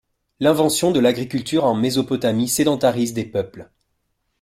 [0.39, 3.69] L'invention de l'agriculture en Mésopotamie sédentarise des peuples.